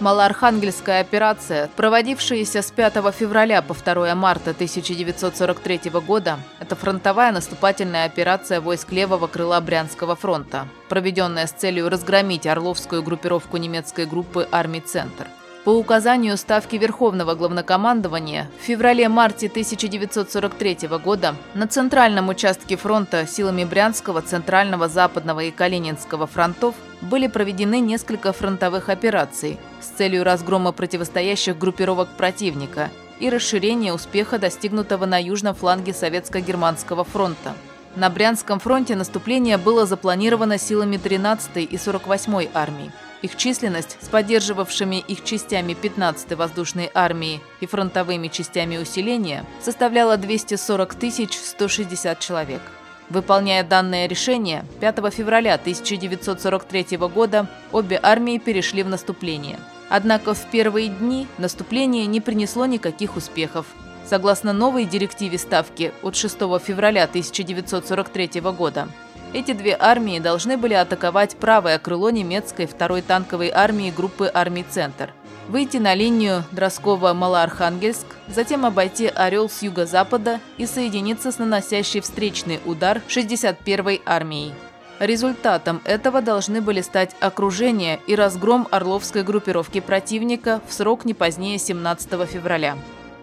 [0.00, 8.62] Малоархангельская операция, проводившаяся с 5 февраля по 2 марта 1943 года, это фронтовая наступательная операция
[8.62, 15.26] войск левого крыла Брянского фронта, проведенная с целью разгромить орловскую группировку немецкой группы армий «Центр».
[15.64, 24.22] По указанию Ставки Верховного Главнокомандования в феврале-марте 1943 года на центральном участке фронта силами Брянского,
[24.22, 32.08] Центрального, Западного и Калининского фронтов были проведены несколько фронтовых операций с целью разгрома противостоящих группировок
[32.16, 37.52] противника и расширения успеха, достигнутого на южном фланге Советско-Германского фронта.
[37.96, 42.90] На Брянском фронте наступление было запланировано силами 13-й и 48-й армий.
[43.22, 50.94] Их численность с поддерживавшими их частями 15-й воздушной армии и фронтовыми частями усиления составляла 240
[51.30, 52.62] 160 человек.
[53.10, 59.58] Выполняя данное решение, 5 февраля 1943 года обе армии перешли в наступление.
[59.90, 63.66] Однако в первые дни наступление не принесло никаких успехов.
[64.08, 68.88] Согласно новой директиве Ставки от 6 февраля 1943 года,
[69.32, 75.12] эти две армии должны были атаковать правое крыло немецкой второй танковой армии группы армий «Центр»,
[75.48, 83.02] выйти на линию Дроскова-Малоархангельск, затем обойти «Орел» с юго-запада и соединиться с наносящей встречный удар
[83.08, 84.52] 61-й армией.
[85.00, 91.58] Результатом этого должны были стать окружение и разгром Орловской группировки противника в срок не позднее
[91.58, 92.76] 17 февраля.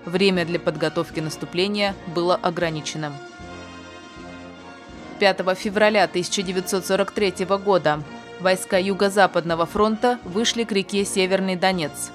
[0.03, 3.13] Время для подготовки наступления было ограниченным.
[5.17, 8.03] 5 февраля 1943 года
[8.39, 12.11] войска Юго-Западного фронта вышли к реке Северный Донец.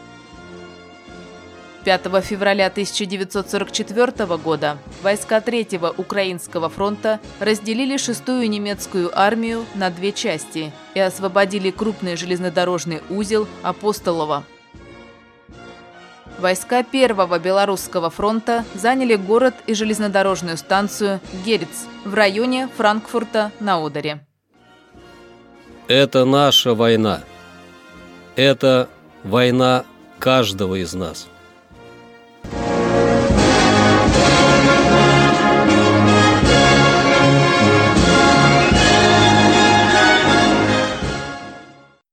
[1.85, 10.73] 5 февраля 1944 года войска 3-го Украинского фронта разделили 6-ю немецкую армию на две части
[10.95, 14.45] и освободили крупный железнодорожный узел Апостолово.
[16.43, 24.27] Войска Первого Белорусского фронта заняли город и железнодорожную станцию Герец в районе Франкфурта на Одере.
[25.87, 27.21] Это наша война.
[28.35, 28.89] Это
[29.23, 29.85] война
[30.19, 31.29] каждого из нас.